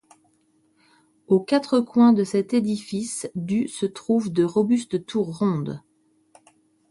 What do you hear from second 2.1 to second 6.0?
de cet édifice du se trouvent de robustes tours rondes.